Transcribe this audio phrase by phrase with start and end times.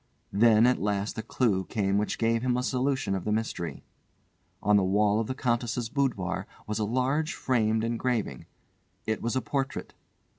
[0.33, 3.83] Then at last a clue came which gave him a solution of the mystery.
[4.63, 8.47] On the wall of the Countess's boudoir was a large framed engraving.
[9.05, 9.93] It was a portrait.